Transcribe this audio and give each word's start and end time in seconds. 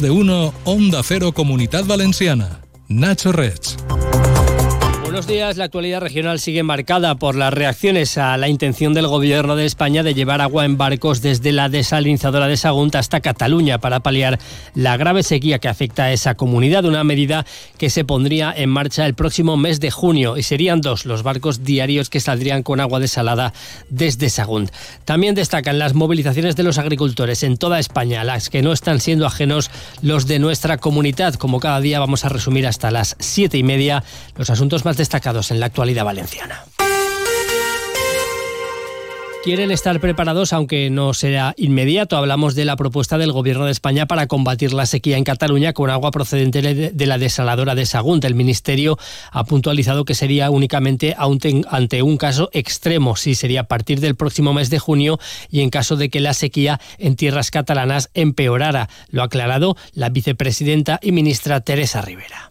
de 0.00 0.10
1, 0.10 0.54
Onda 0.64 1.02
Cero 1.02 1.32
Comunidad 1.32 1.84
Valenciana. 1.84 2.60
Nacho 2.88 3.32
Reds. 3.32 3.76
Buenos 5.20 5.34
días. 5.34 5.56
La 5.58 5.64
actualidad 5.64 6.00
regional 6.00 6.40
sigue 6.40 6.62
marcada 6.62 7.14
por 7.16 7.34
las 7.34 7.52
reacciones 7.52 8.16
a 8.16 8.38
la 8.38 8.48
intención 8.48 8.94
del 8.94 9.06
Gobierno 9.06 9.54
de 9.54 9.66
España 9.66 10.02
de 10.02 10.14
llevar 10.14 10.40
agua 10.40 10.64
en 10.64 10.78
barcos 10.78 11.20
desde 11.20 11.52
la 11.52 11.68
desalinizadora 11.68 12.48
de 12.48 12.56
Sagunta 12.56 12.98
hasta 12.98 13.20
Cataluña 13.20 13.76
para 13.76 14.00
paliar 14.00 14.38
la 14.74 14.96
grave 14.96 15.22
sequía 15.22 15.58
que 15.58 15.68
afecta 15.68 16.04
a 16.04 16.12
esa 16.12 16.36
comunidad. 16.36 16.86
Una 16.86 17.04
medida 17.04 17.44
que 17.76 17.90
se 17.90 18.02
pondría 18.02 18.50
en 18.56 18.70
marcha 18.70 19.04
el 19.04 19.12
próximo 19.12 19.58
mes 19.58 19.78
de 19.78 19.90
junio 19.90 20.38
y 20.38 20.42
serían 20.42 20.80
dos 20.80 21.04
los 21.04 21.22
barcos 21.22 21.64
diarios 21.64 22.08
que 22.08 22.20
saldrían 22.20 22.62
con 22.62 22.80
agua 22.80 22.98
desalada 22.98 23.52
desde 23.90 24.30
Sagunt. 24.30 24.70
También 25.04 25.34
destacan 25.34 25.78
las 25.78 25.92
movilizaciones 25.92 26.56
de 26.56 26.62
los 26.62 26.78
agricultores 26.78 27.42
en 27.42 27.58
toda 27.58 27.78
España, 27.78 28.24
las 28.24 28.48
que 28.48 28.62
no 28.62 28.72
están 28.72 29.00
siendo 29.00 29.26
ajenos 29.26 29.70
los 30.00 30.26
de 30.26 30.38
nuestra 30.38 30.78
comunidad. 30.78 31.34
Como 31.34 31.60
cada 31.60 31.82
día 31.82 32.00
vamos 32.00 32.24
a 32.24 32.30
resumir 32.30 32.66
hasta 32.66 32.90
las 32.90 33.16
siete 33.18 33.58
y 33.58 33.62
media 33.62 34.02
los 34.38 34.48
asuntos 34.48 34.86
más 34.86 34.96
destacados 34.96 35.09
en 35.50 35.60
la 35.60 35.66
actualidad 35.66 36.04
valenciana. 36.04 36.64
Quieren 39.42 39.70
estar 39.70 39.98
preparados, 40.00 40.52
aunque 40.52 40.90
no 40.90 41.14
será 41.14 41.54
inmediato. 41.56 42.18
Hablamos 42.18 42.54
de 42.54 42.66
la 42.66 42.76
propuesta 42.76 43.16
del 43.16 43.32
Gobierno 43.32 43.64
de 43.64 43.72
España 43.72 44.04
para 44.04 44.26
combatir 44.26 44.74
la 44.74 44.84
sequía 44.84 45.16
en 45.16 45.24
Cataluña 45.24 45.72
con 45.72 45.88
agua 45.88 46.10
procedente 46.10 46.60
de 46.60 47.06
la 47.06 47.16
desaladora 47.16 47.74
de 47.74 47.86
Sagunt. 47.86 48.22
El 48.24 48.34
Ministerio 48.34 48.98
ha 49.32 49.44
puntualizado 49.44 50.04
que 50.04 50.14
sería 50.14 50.50
únicamente 50.50 51.16
ante 51.16 52.02
un 52.02 52.18
caso 52.18 52.50
extremo, 52.52 53.16
sí 53.16 53.34
sería 53.34 53.62
a 53.62 53.68
partir 53.68 54.00
del 54.00 54.14
próximo 54.14 54.52
mes 54.52 54.68
de 54.68 54.78
junio 54.78 55.18
y 55.50 55.62
en 55.62 55.70
caso 55.70 55.96
de 55.96 56.10
que 56.10 56.20
la 56.20 56.34
sequía 56.34 56.78
en 56.98 57.16
tierras 57.16 57.50
catalanas 57.50 58.10
empeorara. 58.12 58.90
Lo 59.08 59.22
ha 59.22 59.24
aclarado 59.24 59.74
la 59.94 60.10
vicepresidenta 60.10 61.00
y 61.00 61.12
ministra 61.12 61.62
Teresa 61.62 62.02
Rivera 62.02 62.50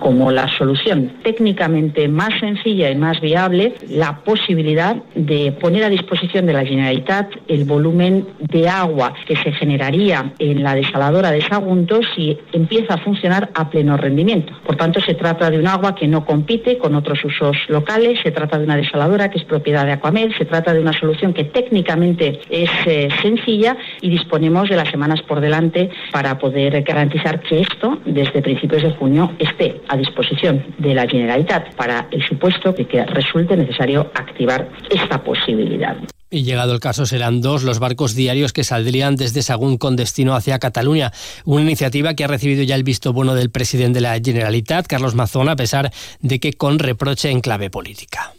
como 0.00 0.30
la 0.32 0.48
solución 0.58 1.12
técnicamente 1.22 2.08
más 2.08 2.30
sencilla 2.40 2.90
y 2.90 2.96
más 2.96 3.20
viable 3.20 3.74
la 3.88 4.24
posibilidad 4.24 4.96
de 5.14 5.52
poner 5.52 5.84
a 5.84 5.88
disposición 5.88 6.46
de 6.46 6.52
la 6.52 6.64
Generalitat 6.64 7.30
el 7.48 7.64
volumen 7.64 8.26
de 8.40 8.68
agua 8.68 9.14
que 9.26 9.36
se 9.36 9.52
generaría 9.52 10.32
en 10.38 10.62
la 10.62 10.74
desaladora 10.74 11.30
de 11.30 11.42
Sagunto 11.42 12.00
si 12.14 12.38
empieza 12.52 12.94
a 12.94 12.98
funcionar 12.98 13.50
a 13.54 13.70
pleno 13.70 13.96
rendimiento. 13.96 14.52
Por 14.64 14.76
tanto, 14.76 15.00
se 15.00 15.14
trata 15.14 15.50
de 15.50 15.58
un 15.58 15.66
agua 15.66 15.94
que 15.94 16.08
no 16.08 16.24
compite 16.24 16.78
con 16.78 16.94
otros 16.94 17.24
usos 17.24 17.56
locales, 17.68 18.20
se 18.22 18.30
trata 18.30 18.58
de 18.58 18.64
una 18.64 18.76
desaladora 18.76 19.30
que 19.30 19.38
es 19.38 19.44
propiedad 19.44 19.84
de 19.84 19.92
Aquamed, 19.92 20.32
se 20.36 20.44
trata 20.44 20.72
de 20.72 20.80
una 20.80 20.98
solución 20.98 21.32
que 21.32 21.44
técnicamente 21.44 22.40
es 22.48 22.70
eh, 22.86 23.08
sencilla 23.22 23.76
y 24.00 24.10
disponemos 24.10 24.68
de 24.68 24.76
las 24.76 24.90
semanas 24.90 25.20
por 25.22 25.40
delante 25.40 25.90
para 26.12 26.38
poder 26.38 26.82
garantizar 26.82 27.40
que 27.40 27.60
esto, 27.60 27.98
desde 28.04 28.42
principios 28.42 28.82
de 28.82 28.90
junio, 28.92 29.32
esté 29.38 29.80
a 29.88 29.96
disposición 29.96 30.64
de 30.78 30.94
la 30.94 31.06
Generalitat 31.06 31.74
para 31.74 32.08
el 32.10 32.22
supuesto 32.26 32.72
de 32.72 32.86
que 32.86 33.04
resulte 33.04 33.56
necesario 33.56 34.10
activar 34.14 34.68
esta 34.90 35.22
posibilidad. 35.22 35.96
Y 36.32 36.44
llegado 36.44 36.72
el 36.72 36.80
caso, 36.80 37.06
serán 37.06 37.40
dos 37.40 37.64
los 37.64 37.80
barcos 37.80 38.14
diarios 38.14 38.52
que 38.52 38.62
saldrían 38.62 39.16
desde 39.16 39.42
Sagún 39.42 39.78
con 39.78 39.96
destino 39.96 40.36
hacia 40.36 40.60
Cataluña. 40.60 41.12
Una 41.44 41.62
iniciativa 41.62 42.14
que 42.14 42.22
ha 42.22 42.28
recibido 42.28 42.62
ya 42.62 42.76
el 42.76 42.84
visto 42.84 43.12
bueno 43.12 43.34
del 43.34 43.50
presidente 43.50 43.96
de 43.98 44.02
la 44.02 44.20
Generalitat, 44.24 44.86
Carlos 44.86 45.16
Mazón, 45.16 45.48
a 45.48 45.56
pesar 45.56 45.90
de 46.20 46.38
que 46.38 46.52
con 46.52 46.78
reproche 46.78 47.30
en 47.30 47.40
clave 47.40 47.68
política. 47.68 48.32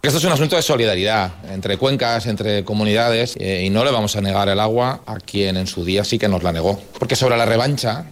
Esto 0.00 0.18
es 0.18 0.24
un 0.24 0.30
asunto 0.30 0.54
de 0.54 0.62
solidaridad 0.62 1.32
entre 1.52 1.76
cuencas, 1.76 2.26
entre 2.26 2.62
comunidades, 2.62 3.34
eh, 3.40 3.64
y 3.66 3.70
no 3.70 3.84
le 3.84 3.90
vamos 3.90 4.14
a 4.14 4.20
negar 4.20 4.48
el 4.48 4.60
agua 4.60 5.00
a 5.04 5.16
quien 5.16 5.56
en 5.56 5.66
su 5.66 5.84
día 5.84 6.04
sí 6.04 6.20
que 6.20 6.28
nos 6.28 6.44
la 6.44 6.52
negó. 6.52 6.80
Porque 7.00 7.16
sobre 7.16 7.36
la 7.36 7.44
revancha, 7.44 8.06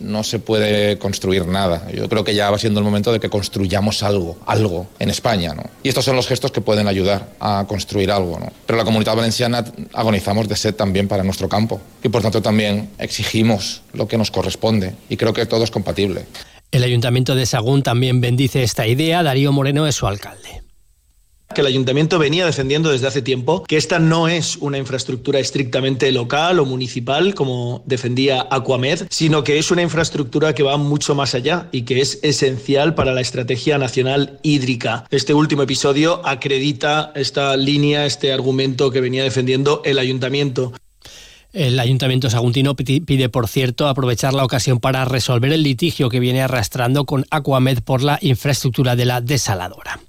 no 0.00 0.22
se 0.22 0.38
puede 0.38 0.98
construir 0.98 1.46
nada. 1.46 1.90
Yo 1.92 2.08
creo 2.08 2.22
que 2.22 2.36
ya 2.36 2.48
va 2.48 2.58
siendo 2.58 2.78
el 2.78 2.84
momento 2.84 3.12
de 3.12 3.18
que 3.18 3.28
construyamos 3.28 4.04
algo, 4.04 4.38
algo 4.46 4.86
en 5.00 5.10
España. 5.10 5.52
Y 5.82 5.88
estos 5.88 6.04
son 6.04 6.14
los 6.14 6.28
gestos 6.28 6.52
que 6.52 6.60
pueden 6.60 6.86
ayudar 6.86 7.30
a 7.40 7.64
construir 7.68 8.12
algo. 8.12 8.38
Pero 8.64 8.76
la 8.78 8.84
comunidad 8.84 9.16
valenciana 9.16 9.64
agonizamos 9.92 10.48
de 10.48 10.54
sed 10.54 10.76
también 10.76 11.08
para 11.08 11.24
nuestro 11.24 11.48
campo 11.48 11.80
y 12.04 12.08
por 12.08 12.22
tanto 12.22 12.40
también 12.40 12.90
exigimos 12.98 13.82
lo 13.92 14.06
que 14.06 14.16
nos 14.16 14.30
corresponde 14.30 14.94
y 15.08 15.16
creo 15.16 15.32
que 15.32 15.44
todo 15.46 15.64
es 15.64 15.72
compatible. 15.72 16.24
El 16.70 16.84
Ayuntamiento 16.84 17.34
de 17.34 17.46
Sagún 17.46 17.82
también 17.82 18.20
bendice 18.20 18.62
esta 18.62 18.86
idea. 18.86 19.24
Darío 19.24 19.50
Moreno 19.50 19.88
es 19.88 19.96
su 19.96 20.06
alcalde 20.06 20.62
que 21.54 21.60
el 21.60 21.66
ayuntamiento 21.66 22.18
venía 22.18 22.46
defendiendo 22.46 22.90
desde 22.90 23.06
hace 23.06 23.22
tiempo, 23.22 23.64
que 23.64 23.76
esta 23.76 23.98
no 23.98 24.28
es 24.28 24.56
una 24.56 24.78
infraestructura 24.78 25.38
estrictamente 25.38 26.10
local 26.12 26.58
o 26.58 26.64
municipal, 26.64 27.34
como 27.34 27.82
defendía 27.86 28.46
Aquamed, 28.50 29.06
sino 29.10 29.44
que 29.44 29.58
es 29.58 29.70
una 29.70 29.82
infraestructura 29.82 30.54
que 30.54 30.62
va 30.62 30.76
mucho 30.76 31.14
más 31.14 31.34
allá 31.34 31.68
y 31.72 31.82
que 31.82 32.00
es 32.00 32.18
esencial 32.22 32.94
para 32.94 33.12
la 33.12 33.20
estrategia 33.20 33.78
nacional 33.78 34.38
hídrica. 34.42 35.04
Este 35.10 35.34
último 35.34 35.62
episodio 35.62 36.20
acredita 36.24 37.12
esta 37.14 37.56
línea, 37.56 38.06
este 38.06 38.32
argumento 38.32 38.90
que 38.90 39.00
venía 39.00 39.24
defendiendo 39.24 39.82
el 39.84 39.98
ayuntamiento. 39.98 40.72
El 41.52 41.78
Ayuntamiento 41.78 42.30
Saguntino 42.30 42.74
pide, 42.74 43.28
por 43.28 43.46
cierto, 43.46 43.86
aprovechar 43.86 44.32
la 44.32 44.42
ocasión 44.42 44.80
para 44.80 45.04
resolver 45.04 45.52
el 45.52 45.62
litigio 45.62 46.08
que 46.08 46.18
viene 46.18 46.40
arrastrando 46.40 47.04
con 47.04 47.26
Aquamed 47.30 47.80
por 47.80 48.02
la 48.02 48.18
infraestructura 48.22 48.96
de 48.96 49.04
la 49.04 49.20
desaladora. 49.20 50.00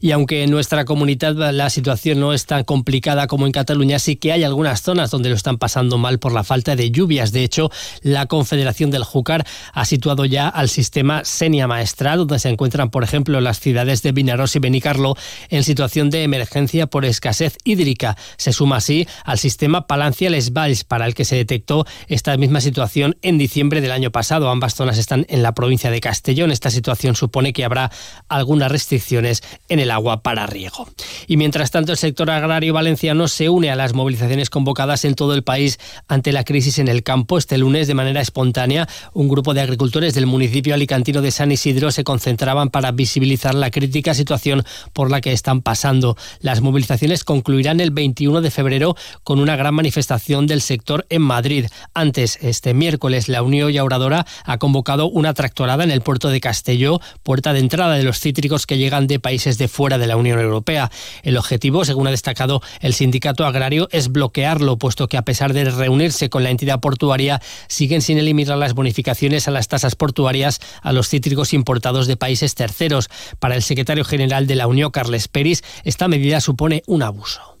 Y 0.00 0.12
aunque 0.12 0.42
en 0.42 0.50
nuestra 0.50 0.84
comunidad 0.84 1.34
la 1.52 1.70
situación 1.70 2.20
no 2.20 2.32
es 2.32 2.46
tan 2.46 2.62
complicada 2.62 3.26
como 3.26 3.46
en 3.46 3.52
Cataluña, 3.52 3.98
sí 3.98 4.16
que 4.16 4.32
hay 4.32 4.44
algunas 4.44 4.82
zonas 4.82 5.10
donde 5.10 5.30
lo 5.30 5.34
están 5.34 5.56
pasando 5.56 5.98
mal 5.98 6.18
por 6.18 6.32
la 6.32 6.44
falta 6.44 6.76
de 6.76 6.90
lluvias. 6.90 7.32
De 7.32 7.42
hecho, 7.42 7.70
la 8.02 8.26
Confederación 8.26 8.90
del 8.90 9.02
Júcar 9.02 9.46
ha 9.72 9.84
situado 9.84 10.26
ya 10.26 10.48
al 10.48 10.68
sistema 10.68 11.24
Senia 11.24 11.66
Maestral, 11.66 12.18
donde 12.18 12.38
se 12.38 12.50
encuentran, 12.50 12.90
por 12.90 13.02
ejemplo, 13.02 13.40
las 13.40 13.60
ciudades 13.60 14.02
de 14.02 14.12
Vinaros 14.12 14.54
y 14.56 14.58
Benicarlo, 14.58 15.16
en 15.48 15.64
situación 15.64 16.10
de 16.10 16.22
emergencia 16.22 16.86
por 16.86 17.04
escasez 17.04 17.56
hídrica. 17.64 18.16
Se 18.36 18.52
suma 18.52 18.76
así 18.76 19.08
al 19.24 19.38
sistema 19.38 19.86
Palancia-Les 19.86 20.52
Valls, 20.52 20.83
para 20.84 21.06
el 21.06 21.14
que 21.14 21.24
se 21.24 21.36
detectó 21.36 21.86
esta 22.08 22.36
misma 22.36 22.60
situación 22.60 23.16
en 23.22 23.38
diciembre 23.38 23.80
del 23.80 23.92
año 23.92 24.10
pasado. 24.10 24.50
Ambas 24.50 24.74
zonas 24.74 24.98
están 24.98 25.26
en 25.28 25.42
la 25.42 25.52
provincia 25.52 25.90
de 25.90 26.00
Castellón. 26.00 26.50
Esta 26.50 26.70
situación 26.70 27.16
supone 27.16 27.52
que 27.52 27.64
habrá 27.64 27.90
algunas 28.28 28.70
restricciones 28.70 29.42
en 29.68 29.80
el 29.80 29.90
agua 29.90 30.22
para 30.22 30.46
riego. 30.46 30.88
Y 31.26 31.36
mientras 31.36 31.70
tanto, 31.70 31.92
el 31.92 31.98
sector 31.98 32.30
agrario 32.30 32.72
valenciano 32.72 33.28
se 33.28 33.48
une 33.48 33.70
a 33.70 33.76
las 33.76 33.94
movilizaciones 33.94 34.50
convocadas 34.50 35.04
en 35.04 35.14
todo 35.14 35.34
el 35.34 35.42
país 35.42 35.78
ante 36.08 36.32
la 36.32 36.44
crisis 36.44 36.78
en 36.78 36.88
el 36.88 37.02
campo. 37.02 37.38
Este 37.38 37.58
lunes, 37.58 37.86
de 37.86 37.94
manera 37.94 38.20
espontánea, 38.20 38.88
un 39.12 39.28
grupo 39.28 39.54
de 39.54 39.60
agricultores 39.60 40.14
del 40.14 40.26
municipio 40.26 40.74
alicantino 40.74 41.22
de 41.22 41.30
San 41.30 41.52
Isidro 41.52 41.90
se 41.90 42.04
concentraban 42.04 42.70
para 42.70 42.92
visibilizar 42.92 43.54
la 43.54 43.70
crítica 43.70 44.14
situación 44.14 44.64
por 44.92 45.10
la 45.10 45.20
que 45.20 45.32
están 45.32 45.62
pasando. 45.62 46.16
Las 46.40 46.60
movilizaciones 46.60 47.24
concluirán 47.24 47.80
el 47.80 47.90
21 47.90 48.40
de 48.40 48.50
febrero 48.50 48.96
con 49.22 49.38
una 49.38 49.56
gran 49.56 49.74
manifestación 49.74 50.46
del 50.46 50.60
sector 50.60 50.73
en 51.10 51.22
Madrid. 51.22 51.66
Antes, 51.94 52.38
este 52.40 52.74
miércoles, 52.74 53.28
la 53.28 53.42
Unión 53.42 53.70
Yauradora 53.70 54.26
ha 54.44 54.58
convocado 54.58 55.08
una 55.08 55.34
tractorada 55.34 55.82
en 55.82 55.90
el 55.90 56.00
puerto 56.00 56.28
de 56.28 56.40
Castelló, 56.40 57.00
puerta 57.22 57.52
de 57.52 57.60
entrada 57.60 57.94
de 57.94 58.04
los 58.04 58.20
cítricos 58.20 58.66
que 58.66 58.78
llegan 58.78 59.06
de 59.06 59.18
países 59.18 59.58
de 59.58 59.68
fuera 59.68 59.98
de 59.98 60.06
la 60.06 60.16
Unión 60.16 60.38
Europea. 60.38 60.90
El 61.22 61.36
objetivo, 61.36 61.84
según 61.84 62.06
ha 62.06 62.10
destacado 62.10 62.62
el 62.80 62.94
sindicato 62.94 63.44
agrario, 63.46 63.88
es 63.90 64.12
bloquearlo, 64.12 64.78
puesto 64.78 65.08
que 65.08 65.16
a 65.16 65.22
pesar 65.22 65.52
de 65.52 65.64
reunirse 65.64 66.30
con 66.30 66.44
la 66.44 66.50
entidad 66.50 66.80
portuaria, 66.80 67.40
siguen 67.68 68.02
sin 68.02 68.18
eliminar 68.18 68.58
las 68.58 68.74
bonificaciones 68.74 69.48
a 69.48 69.50
las 69.50 69.68
tasas 69.68 69.94
portuarias 69.94 70.60
a 70.82 70.92
los 70.92 71.08
cítricos 71.08 71.52
importados 71.52 72.06
de 72.06 72.16
países 72.16 72.54
terceros. 72.54 73.08
Para 73.38 73.54
el 73.54 73.62
secretario 73.62 74.04
general 74.04 74.46
de 74.46 74.56
la 74.56 74.66
Unión, 74.66 74.90
Carles 74.90 75.28
Peris, 75.28 75.62
esta 75.84 76.08
medida 76.08 76.40
supone 76.40 76.82
un 76.86 77.02
abuso. 77.02 77.53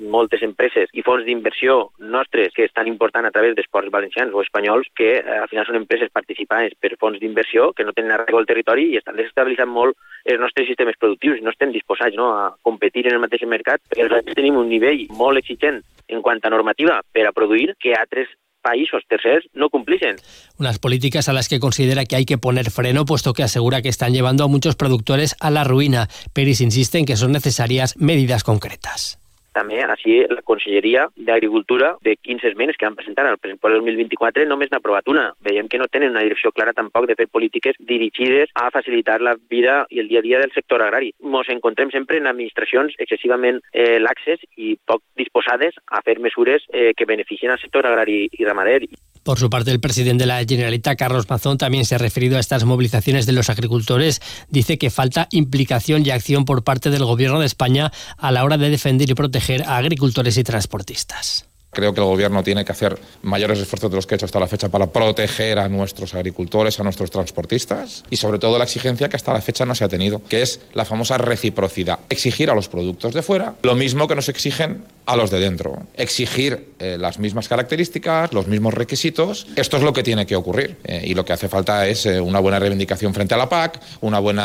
Moltes 0.00 0.42
empreses 0.42 0.90
i 0.96 1.04
fons 1.06 1.24
d'inversió 1.26 1.90
nostres 1.98 2.54
que 2.56 2.64
estan 2.64 2.88
important 2.88 3.26
a 3.26 3.32
través 3.34 3.54
d'esports 3.56 3.92
valencians 3.92 4.34
o 4.34 4.42
espanyols 4.42 4.88
que 4.96 5.12
eh, 5.18 5.38
al 5.38 5.48
final 5.52 5.66
són 5.68 5.80
empreses 5.82 6.12
participades 6.12 6.74
per 6.80 6.96
fons 7.00 7.20
d'inversió 7.20 7.70
que 7.76 7.84
no 7.84 7.94
tenen 7.96 8.16
arreu 8.16 8.40
al 8.40 8.48
territori 8.48 8.90
i 8.90 9.00
estan 9.00 9.18
desestabilitzant 9.20 9.70
molt 9.70 9.96
els 10.24 10.40
nostres 10.40 10.68
sistemes 10.68 10.98
productius 11.00 11.38
i 11.38 11.44
no 11.44 11.52
estem 11.54 11.72
disposats 11.72 12.16
no, 12.16 12.32
a 12.32 12.56
competir 12.62 13.06
en 13.06 13.16
el 13.16 13.24
mateix 13.24 13.46
mercat 13.48 13.82
perquè 13.88 14.06
nosaltres 14.06 14.38
tenim 14.38 14.58
un 14.60 14.68
nivell 14.72 15.06
molt 15.16 15.40
exigent 15.40 15.82
en 16.10 16.22
quant 16.22 16.40
a 16.42 16.50
normativa 16.50 17.00
per 17.12 17.26
a 17.28 17.34
produir 17.36 17.74
que 17.78 17.94
altres 17.94 18.28
países 18.60 19.02
terceros 19.08 19.44
no 19.54 19.70
cumplisen. 19.70 20.16
Unas 20.58 20.78
políticas 20.78 21.28
a 21.28 21.32
las 21.32 21.48
que 21.48 21.60
considera 21.60 22.04
que 22.04 22.16
hay 22.16 22.24
que 22.24 22.38
poner 22.38 22.70
freno, 22.70 23.04
puesto 23.04 23.32
que 23.32 23.42
asegura 23.42 23.80
que 23.80 23.88
están 23.88 24.12
llevando 24.12 24.44
a 24.44 24.48
muchos 24.48 24.76
productores 24.76 25.34
a 25.40 25.50
la 25.50 25.64
ruïna. 25.64 26.08
Peris 26.34 26.60
insiste 26.60 26.98
en 26.98 27.06
que 27.06 27.16
son 27.16 27.32
necesarias 27.32 27.96
medidas 27.96 28.44
concretas. 28.44 29.18
També, 29.56 29.80
així, 29.82 30.20
la 30.30 30.42
Conselleria 30.46 31.08
d'Agricultura 31.16 31.94
de 32.06 32.14
15 32.16 32.50
esmenes 32.52 32.78
que 32.78 32.86
van 32.86 32.96
presentar 32.98 33.26
al 33.26 33.38
pressupost 33.38 33.74
del 33.74 33.84
2024 33.84 34.46
només 34.48 34.70
n'ha 34.70 34.78
aprovat 34.78 35.10
una. 35.10 35.26
Veiem 35.46 35.68
que 35.68 35.80
no 35.80 35.88
tenen 35.90 36.14
una 36.14 36.24
direcció 36.26 36.52
clara 36.52 36.76
tampoc 36.76 37.08
de 37.10 37.16
fer 37.18 37.26
polítiques 37.28 37.78
dirigides 37.92 38.54
a 38.54 38.70
facilitar 38.70 39.20
la 39.20 39.36
vida 39.50 39.84
i 39.90 40.00
el 40.00 40.08
dia 40.08 40.22
a 40.22 40.26
dia 40.26 40.40
del 40.42 40.54
sector 40.54 40.82
agrari. 40.86 41.12
Ens 41.20 41.52
encontrem 41.52 41.90
sempre 41.90 42.20
en 42.20 42.30
administracions 42.30 42.94
excessivament 42.98 43.60
eh, 43.72 43.98
laxes 43.98 44.44
i 44.56 44.76
poc 44.86 45.02
disposades 45.18 45.78
a 45.86 46.02
fer 46.06 46.18
mesures 46.20 46.66
eh, 46.72 46.92
que 46.96 47.08
beneficien 47.08 47.50
al 47.50 47.62
sector 47.62 47.86
agrari 47.86 48.28
i 48.30 48.46
ramader. 48.46 48.84
Por 49.30 49.38
su 49.38 49.48
parte, 49.48 49.70
el 49.70 49.78
presidente 49.78 50.24
de 50.24 50.26
la 50.26 50.44
Generalitat, 50.44 50.98
Carlos 50.98 51.30
Mazón, 51.30 51.56
también 51.56 51.84
se 51.84 51.94
ha 51.94 51.98
referido 51.98 52.36
a 52.36 52.40
estas 52.40 52.64
movilizaciones 52.64 53.26
de 53.26 53.32
los 53.32 53.48
agricultores. 53.48 54.20
Dice 54.48 54.76
que 54.76 54.90
falta 54.90 55.28
implicación 55.30 56.04
y 56.04 56.10
acción 56.10 56.44
por 56.44 56.64
parte 56.64 56.90
del 56.90 57.04
Gobierno 57.04 57.38
de 57.38 57.46
España 57.46 57.92
a 58.18 58.32
la 58.32 58.42
hora 58.42 58.58
de 58.58 58.70
defender 58.70 59.08
y 59.08 59.14
proteger 59.14 59.62
a 59.62 59.76
agricultores 59.76 60.36
y 60.36 60.42
transportistas. 60.42 61.49
Creo 61.72 61.94
que 61.94 62.00
el 62.00 62.06
gobierno 62.06 62.42
tiene 62.42 62.64
que 62.64 62.72
hacer 62.72 62.98
mayores 63.22 63.60
esfuerzos 63.60 63.90
de 63.90 63.96
los 63.96 64.06
que 64.06 64.14
ha 64.14 64.16
hecho 64.16 64.26
hasta 64.26 64.40
la 64.40 64.48
fecha 64.48 64.68
para 64.68 64.88
proteger 64.88 65.58
a 65.60 65.68
nuestros 65.68 66.14
agricultores, 66.14 66.80
a 66.80 66.82
nuestros 66.82 67.10
transportistas 67.12 68.04
y 68.10 68.16
sobre 68.16 68.40
todo 68.40 68.58
la 68.58 68.64
exigencia 68.64 69.08
que 69.08 69.16
hasta 69.16 69.32
la 69.32 69.40
fecha 69.40 69.64
no 69.64 69.74
se 69.76 69.84
ha 69.84 69.88
tenido, 69.88 70.20
que 70.28 70.42
es 70.42 70.60
la 70.74 70.84
famosa 70.84 71.16
reciprocidad. 71.16 72.00
Exigir 72.08 72.50
a 72.50 72.54
los 72.54 72.68
productos 72.68 73.14
de 73.14 73.22
fuera 73.22 73.54
lo 73.62 73.76
mismo 73.76 74.08
que 74.08 74.16
nos 74.16 74.28
exigen 74.28 74.84
a 75.06 75.14
los 75.14 75.30
de 75.30 75.38
dentro. 75.38 75.86
Exigir 75.94 76.74
eh, 76.80 76.96
las 76.98 77.20
mismas 77.20 77.48
características, 77.48 78.32
los 78.32 78.48
mismos 78.48 78.74
requisitos. 78.74 79.46
Esto 79.54 79.76
es 79.76 79.84
lo 79.84 79.92
que 79.92 80.02
tiene 80.02 80.26
que 80.26 80.34
ocurrir 80.34 80.78
eh, 80.82 81.04
y 81.06 81.14
lo 81.14 81.24
que 81.24 81.32
hace 81.32 81.48
falta 81.48 81.86
es 81.86 82.04
eh, 82.06 82.20
una 82.20 82.40
buena 82.40 82.58
reivindicación 82.58 83.14
frente 83.14 83.34
a 83.34 83.38
la 83.38 83.48
PAC, 83.48 83.80
una 84.00 84.18
buena 84.18 84.40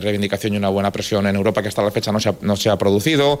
reivindicación 0.00 0.54
y 0.54 0.56
una 0.58 0.68
buena 0.68 0.92
presión 0.92 1.26
en 1.26 1.36
Europa 1.36 1.62
que 1.62 1.68
hasta 1.68 1.82
la 1.82 1.90
fecha 1.90 2.12
no 2.12 2.20
se 2.20 2.28
ha, 2.28 2.34
no 2.42 2.56
se 2.56 2.68
ha 2.68 2.76
producido. 2.76 3.40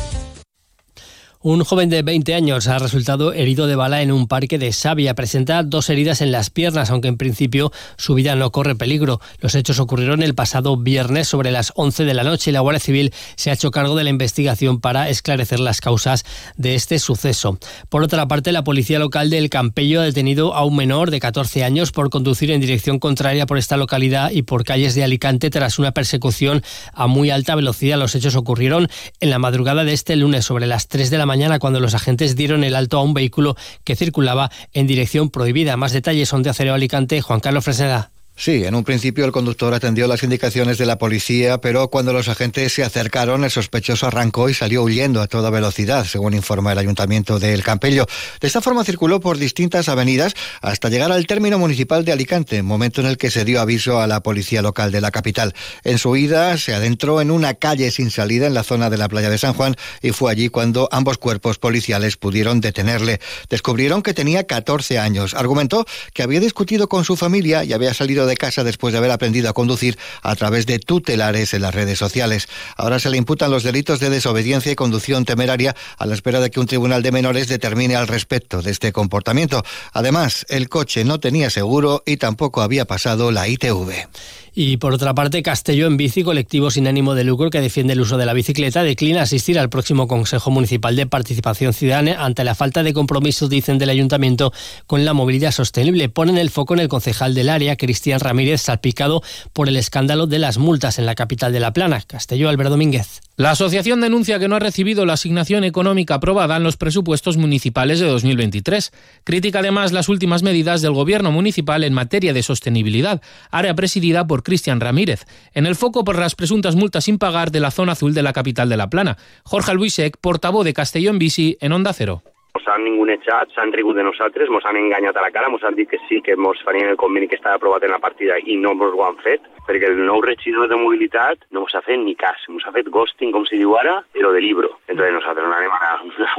Un 1.43 1.63
joven 1.63 1.89
de 1.89 2.03
20 2.03 2.35
años 2.35 2.67
ha 2.67 2.77
resultado 2.77 3.33
herido 3.33 3.65
de 3.65 3.75
bala 3.75 4.03
en 4.03 4.11
un 4.11 4.27
parque 4.27 4.59
de 4.59 4.71
Sabia. 4.71 5.15
Presenta 5.15 5.63
dos 5.63 5.89
heridas 5.89 6.21
en 6.21 6.31
las 6.31 6.51
piernas, 6.51 6.91
aunque 6.91 7.07
en 7.07 7.17
principio 7.17 7.71
su 7.97 8.13
vida 8.13 8.35
no 8.35 8.51
corre 8.51 8.75
peligro. 8.75 9.19
Los 9.39 9.55
hechos 9.55 9.79
ocurrieron 9.79 10.21
el 10.21 10.35
pasado 10.35 10.77
viernes 10.77 11.27
sobre 11.27 11.49
las 11.49 11.73
11 11.75 12.05
de 12.05 12.13
la 12.13 12.23
noche 12.23 12.51
y 12.51 12.53
la 12.53 12.59
Guardia 12.59 12.79
Civil 12.79 13.11
se 13.37 13.49
ha 13.49 13.53
hecho 13.53 13.71
cargo 13.71 13.95
de 13.95 14.03
la 14.03 14.11
investigación 14.11 14.79
para 14.79 15.09
esclarecer 15.09 15.59
las 15.59 15.81
causas 15.81 16.25
de 16.57 16.75
este 16.75 16.99
suceso. 16.99 17.57
Por 17.89 18.03
otra 18.03 18.27
parte, 18.27 18.51
la 18.51 18.63
policía 18.63 18.99
local 18.99 19.31
del 19.31 19.49
Campello 19.49 20.01
ha 20.01 20.03
detenido 20.03 20.53
a 20.53 20.63
un 20.63 20.75
menor 20.75 21.09
de 21.09 21.19
14 21.19 21.63
años 21.63 21.91
por 21.91 22.11
conducir 22.11 22.51
en 22.51 22.61
dirección 22.61 22.99
contraria 22.99 23.47
por 23.47 23.57
esta 23.57 23.77
localidad 23.77 24.29
y 24.29 24.43
por 24.43 24.63
calles 24.63 24.93
de 24.93 25.03
Alicante 25.03 25.49
tras 25.49 25.79
una 25.79 25.91
persecución 25.91 26.61
a 26.93 27.07
muy 27.07 27.31
alta 27.31 27.55
velocidad. 27.55 27.97
Los 27.97 28.13
hechos 28.13 28.35
ocurrieron 28.35 28.89
en 29.19 29.31
la 29.31 29.39
madrugada 29.39 29.83
de 29.83 29.93
este 29.93 30.15
lunes 30.15 30.45
sobre 30.45 30.67
las 30.67 30.87
3 30.87 31.09
de 31.09 31.17
la 31.17 31.30
mañana 31.31 31.59
cuando 31.59 31.79
los 31.79 31.95
agentes 31.95 32.35
dieron 32.35 32.65
el 32.65 32.75
alto 32.75 32.97
a 32.97 33.03
un 33.03 33.13
vehículo 33.13 33.55
que 33.85 33.95
circulaba 33.95 34.51
en 34.73 34.85
dirección 34.85 35.29
prohibida. 35.29 35.77
Más 35.77 35.93
detalles 35.93 36.27
son 36.27 36.43
de 36.43 36.49
Acero 36.49 36.73
Alicante, 36.73 37.21
Juan 37.21 37.39
Carlos 37.39 37.63
Fresneda. 37.63 38.10
Sí, 38.35 38.63
en 38.65 38.73
un 38.73 38.83
principio 38.83 39.25
el 39.25 39.31
conductor 39.31 39.71
atendió 39.73 40.07
las 40.07 40.23
indicaciones 40.23 40.79
de 40.79 40.87
la 40.87 40.97
policía, 40.97 41.59
pero 41.59 41.89
cuando 41.89 42.11
los 42.11 42.27
agentes 42.27 42.73
se 42.73 42.83
acercaron, 42.83 43.43
el 43.43 43.51
sospechoso 43.51 44.07
arrancó 44.07 44.49
y 44.49 44.55
salió 44.55 44.81
huyendo 44.81 45.21
a 45.21 45.27
toda 45.27 45.51
velocidad, 45.51 46.05
según 46.05 46.33
informa 46.33 46.71
el 46.71 46.79
ayuntamiento 46.79 47.37
de 47.37 47.53
El 47.53 47.61
Campello. 47.61 48.07
De 48.39 48.47
esta 48.47 48.61
forma 48.61 48.83
circuló 48.83 49.19
por 49.19 49.37
distintas 49.37 49.89
avenidas 49.89 50.33
hasta 50.61 50.89
llegar 50.89 51.11
al 51.11 51.27
término 51.27 51.59
municipal 51.59 52.03
de 52.03 52.13
Alicante, 52.13 52.63
momento 52.63 53.01
en 53.01 53.07
el 53.07 53.17
que 53.17 53.29
se 53.29 53.45
dio 53.45 53.61
aviso 53.61 53.99
a 53.99 54.07
la 54.07 54.23
policía 54.23 54.63
local 54.63 54.91
de 54.91 55.01
la 55.01 55.11
capital. 55.11 55.53
En 55.83 55.99
su 55.99 56.15
ida 56.15 56.57
se 56.57 56.73
adentró 56.73 57.21
en 57.21 57.29
una 57.29 57.53
calle 57.53 57.91
sin 57.91 58.09
salida 58.09 58.47
en 58.47 58.55
la 58.55 58.63
zona 58.63 58.89
de 58.89 58.97
la 58.97 59.07
playa 59.07 59.29
de 59.29 59.37
San 59.37 59.53
Juan 59.53 59.75
y 60.01 60.11
fue 60.13 60.31
allí 60.31 60.49
cuando 60.49 60.89
ambos 60.91 61.19
cuerpos 61.19 61.59
policiales 61.59 62.17
pudieron 62.17 62.59
detenerle. 62.59 63.19
Descubrieron 63.49 64.01
que 64.01 64.15
tenía 64.15 64.47
14 64.47 64.97
años. 64.97 65.35
Argumentó 65.35 65.85
que 66.13 66.23
había 66.23 66.39
discutido 66.39 66.89
con 66.89 67.05
su 67.05 67.15
familia 67.15 67.63
y 67.63 67.73
había 67.73 67.93
salido 67.93 68.20
de 68.25 68.37
casa 68.37 68.63
después 68.63 68.91
de 68.91 68.97
haber 68.97 69.11
aprendido 69.11 69.49
a 69.49 69.53
conducir 69.53 69.97
a 70.21 70.35
través 70.35 70.65
de 70.65 70.79
tutelares 70.79 71.53
en 71.53 71.61
las 71.61 71.73
redes 71.73 71.99
sociales. 71.99 72.47
Ahora 72.77 72.99
se 72.99 73.09
le 73.09 73.17
imputan 73.17 73.51
los 73.51 73.63
delitos 73.63 73.99
de 73.99 74.09
desobediencia 74.09 74.71
y 74.71 74.75
conducción 74.75 75.25
temeraria 75.25 75.75
a 75.97 76.05
la 76.05 76.13
espera 76.13 76.39
de 76.39 76.51
que 76.51 76.59
un 76.59 76.67
tribunal 76.67 77.03
de 77.03 77.11
menores 77.11 77.47
determine 77.47 77.95
al 77.95 78.07
respecto 78.07 78.61
de 78.61 78.71
este 78.71 78.91
comportamiento. 78.91 79.63
Además, 79.93 80.45
el 80.49 80.69
coche 80.69 81.03
no 81.03 81.19
tenía 81.19 81.49
seguro 81.49 82.03
y 82.05 82.17
tampoco 82.17 82.61
había 82.61 82.85
pasado 82.85 83.31
la 83.31 83.47
ITV. 83.47 84.07
Y 84.53 84.77
por 84.77 84.93
otra 84.93 85.13
parte, 85.15 85.43
Castelló 85.43 85.87
en 85.87 85.95
Bici, 85.95 86.23
colectivo 86.23 86.71
sin 86.71 86.87
ánimo 86.87 87.15
de 87.15 87.23
lucro 87.23 87.49
que 87.49 87.61
defiende 87.61 87.93
el 87.93 88.01
uso 88.01 88.17
de 88.17 88.25
la 88.25 88.33
bicicleta, 88.33 88.83
declina 88.83 89.21
asistir 89.21 89.57
al 89.57 89.69
próximo 89.69 90.07
Consejo 90.07 90.51
Municipal 90.51 90.95
de 90.97 91.05
Participación 91.05 91.73
Ciudadana 91.73 92.25
ante 92.25 92.43
la 92.43 92.53
falta 92.53 92.83
de 92.83 92.91
compromiso, 92.91 93.47
dicen 93.47 93.77
del 93.77 93.89
Ayuntamiento, 93.89 94.51
con 94.87 95.05
la 95.05 95.13
movilidad 95.13 95.51
sostenible. 95.51 96.09
Ponen 96.09 96.37
el 96.37 96.49
foco 96.49 96.73
en 96.73 96.81
el 96.81 96.89
concejal 96.89 97.33
del 97.33 97.47
área, 97.47 97.77
Cristian 97.77 98.19
Ramírez, 98.19 98.61
salpicado 98.61 99.23
por 99.53 99.69
el 99.69 99.77
escándalo 99.77 100.27
de 100.27 100.39
las 100.39 100.57
multas 100.57 100.99
en 100.99 101.05
la 101.05 101.15
capital 101.15 101.53
de 101.53 101.61
La 101.61 101.71
Plana. 101.71 102.01
Castelló, 102.01 102.49
Albert 102.49 102.71
Domínguez. 102.71 103.21
La 103.41 103.49
asociación 103.49 104.01
denuncia 104.01 104.37
que 104.37 104.47
no 104.47 104.55
ha 104.55 104.59
recibido 104.59 105.03
la 105.03 105.13
asignación 105.13 105.63
económica 105.63 106.13
aprobada 106.13 106.57
en 106.57 106.63
los 106.63 106.77
presupuestos 106.77 107.37
municipales 107.37 107.99
de 107.99 108.05
2023. 108.05 108.91
Critica 109.23 109.57
además 109.57 109.91
las 109.91 110.09
últimas 110.09 110.43
medidas 110.43 110.83
del 110.83 110.91
gobierno 110.91 111.31
municipal 111.31 111.83
en 111.83 111.91
materia 111.91 112.33
de 112.33 112.43
sostenibilidad, 112.43 113.19
área 113.49 113.73
presidida 113.73 114.27
por 114.27 114.43
Cristian 114.43 114.79
Ramírez, 114.79 115.25
en 115.55 115.65
el 115.65 115.75
foco 115.75 116.03
por 116.03 116.19
las 116.19 116.35
presuntas 116.35 116.75
multas 116.75 117.05
sin 117.05 117.17
pagar 117.17 117.49
de 117.49 117.61
la 117.61 117.71
zona 117.71 117.93
azul 117.93 118.13
de 118.13 118.21
la 118.21 118.31
capital 118.31 118.69
de 118.69 118.77
La 118.77 118.91
Plana. 118.91 119.17
Jorge 119.43 119.73
Luisec, 119.73 120.17
portavoz 120.21 120.63
de 120.63 120.73
Castellón 120.73 121.17
Bici 121.17 121.57
en 121.61 121.71
Onda 121.71 121.93
Cero. 121.93 122.21
Ens 122.59 122.67
han 122.67 122.83
ningunejat, 122.83 123.53
s'han 123.55 123.71
rigut 123.71 123.95
de 123.95 124.03
nosaltres, 124.03 124.49
ens 124.51 124.65
han 124.67 124.77
enganyat 124.77 125.15
a 125.17 125.23
la 125.23 125.31
cara, 125.31 125.47
ens 125.47 125.63
han 125.63 125.77
dit 125.77 125.89
que 125.89 125.99
sí, 126.09 126.19
que 126.25 126.35
ens 126.35 126.63
farien 126.67 126.91
el 126.91 126.99
conveni 126.99 127.29
que 127.31 127.39
estava 127.39 127.55
aprovat 127.55 127.85
en 127.87 127.95
la 127.95 128.01
partida 128.03 128.35
i 128.43 128.57
no 128.59 128.73
ens 128.75 128.83
ho 128.97 129.05
han 129.05 129.17
fet, 129.23 129.45
perquè 129.67 129.87
el 129.87 130.01
nou 130.05 130.21
regidor 130.25 130.67
de 130.67 130.79
mobilitat 130.79 131.45
no 131.55 131.63
ens 131.65 131.75
ha 131.75 131.83
fet 131.85 132.01
ni 132.01 132.15
cas, 132.19 132.43
ens 132.51 132.65
ha 132.67 132.73
fet 132.75 132.89
ghosting, 132.91 133.31
com 133.31 133.47
si 133.47 133.61
diu 133.61 133.75
ara, 133.79 134.01
però 134.13 134.33
de 134.35 134.41
libro. 134.43 134.73
Entonces 134.87 135.15
nosaltres 135.15 135.47
no 135.47 135.55
anem 135.55 135.71
a 135.71 135.93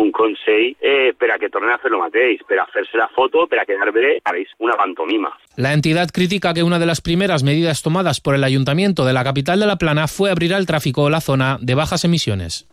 un 0.05 0.13
consell 0.13 0.75
eh, 0.81 1.13
per 1.19 1.33
a 1.33 1.39
que 1.41 1.51
tornen 1.51 1.73
a 1.73 1.81
fer 1.83 1.93
el 1.93 2.01
mateix, 2.03 2.45
per 2.49 2.61
a 2.61 2.69
fer-se 2.73 3.01
la 3.01 3.09
foto, 3.17 3.47
per 3.49 3.63
a 3.63 3.67
quedar 3.67 3.93
bé, 3.93 4.19
una 4.59 4.77
pantomima. 4.77 5.33
La 5.57 5.73
entidad 5.73 6.09
critica 6.13 6.55
que 6.55 6.63
una 6.63 6.79
de 6.79 6.87
las 6.87 7.01
primeras 7.01 7.43
medidas 7.43 7.83
tomadas 7.83 8.21
por 8.21 8.35
el 8.35 8.45
Ayuntamiento 8.45 9.05
de 9.05 9.13
la 9.13 9.25
capital 9.25 9.61
de 9.61 9.67
La 9.67 9.77
Plana 9.77 10.09
fue 10.09 10.31
abrir 10.31 10.55
al 10.55 10.67
tráfico 10.67 11.11
la 11.11 11.21
zona 11.21 11.59
de 11.61 11.75
bajas 11.75 12.05
emisiones. 12.05 12.72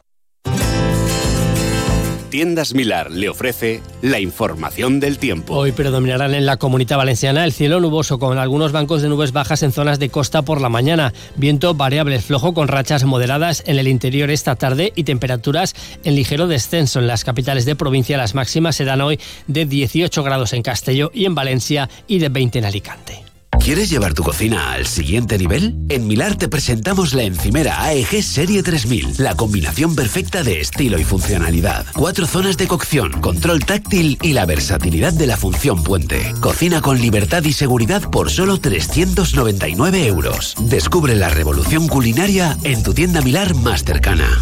Tiendas 2.29 2.73
Milar 2.73 3.11
le 3.11 3.29
ofrece 3.29 3.81
la 4.01 4.19
información 4.19 4.99
del 4.99 5.17
tiempo. 5.17 5.55
Hoy 5.55 5.71
predominarán 5.71 6.33
en 6.33 6.45
la 6.45 6.57
comunidad 6.57 6.97
valenciana 6.97 7.43
el 7.43 7.53
cielo 7.53 7.79
nuboso 7.79 8.19
con 8.19 8.37
algunos 8.37 8.71
bancos 8.71 9.01
de 9.01 9.09
nubes 9.09 9.31
bajas 9.31 9.63
en 9.63 9.71
zonas 9.71 9.99
de 9.99 10.09
costa 10.09 10.43
por 10.43 10.61
la 10.61 10.69
mañana, 10.69 11.13
viento 11.35 11.73
variable 11.73 12.19
flojo 12.21 12.53
con 12.53 12.67
rachas 12.67 13.03
moderadas 13.03 13.63
en 13.65 13.79
el 13.79 13.87
interior 13.87 14.29
esta 14.29 14.55
tarde 14.55 14.93
y 14.95 15.03
temperaturas 15.03 15.75
en 16.03 16.15
ligero 16.15 16.47
descenso 16.47 16.99
en 16.99 17.07
las 17.07 17.23
capitales 17.23 17.65
de 17.65 17.75
provincia. 17.75 18.17
Las 18.17 18.35
máximas 18.35 18.75
serán 18.75 19.01
hoy 19.01 19.19
de 19.47 19.65
18 19.65 20.23
grados 20.23 20.53
en 20.53 20.61
Castelló 20.61 21.11
y 21.13 21.25
en 21.25 21.35
Valencia 21.35 21.89
y 22.07 22.19
de 22.19 22.29
20 22.29 22.59
en 22.59 22.65
Alicante. 22.65 23.28
¿Quieres 23.63 23.89
llevar 23.89 24.13
tu 24.13 24.23
cocina 24.23 24.71
al 24.71 24.87
siguiente 24.87 25.37
nivel? 25.37 25.75
En 25.89 26.07
Milar 26.07 26.35
te 26.35 26.47
presentamos 26.47 27.13
la 27.13 27.23
encimera 27.23 27.83
AEG 27.83 28.23
Serie 28.23 28.63
3000, 28.63 29.15
la 29.17 29.35
combinación 29.35 29.95
perfecta 29.95 30.43
de 30.43 30.61
estilo 30.61 30.97
y 30.97 31.03
funcionalidad. 31.03 31.85
Cuatro 31.93 32.25
zonas 32.25 32.57
de 32.57 32.67
cocción, 32.67 33.11
control 33.21 33.63
táctil 33.65 34.17
y 34.21 34.33
la 34.33 34.45
versatilidad 34.45 35.13
de 35.13 35.27
la 35.27 35.37
función 35.37 35.83
puente. 35.83 36.33
Cocina 36.39 36.81
con 36.81 36.99
libertad 36.99 37.43
y 37.43 37.53
seguridad 37.53 38.09
por 38.09 38.31
solo 38.31 38.59
399 38.59 40.07
euros. 40.07 40.55
Descubre 40.61 41.15
la 41.15 41.29
revolución 41.29 41.87
culinaria 41.87 42.57
en 42.63 42.81
tu 42.81 42.93
tienda 42.93 43.21
Milar 43.21 43.53
más 43.55 43.83
cercana. 43.83 44.39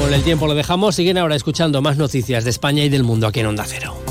Con 0.00 0.14
el 0.14 0.22
tiempo 0.22 0.46
lo 0.46 0.54
dejamos, 0.54 0.94
siguen 0.94 1.18
ahora 1.18 1.36
escuchando 1.36 1.82
más 1.82 1.96
noticias 1.98 2.44
de 2.44 2.50
España 2.50 2.84
y 2.84 2.88
del 2.88 3.02
mundo 3.02 3.26
aquí 3.26 3.40
en 3.40 3.46
Onda 3.46 3.64
Cero. 3.66 4.05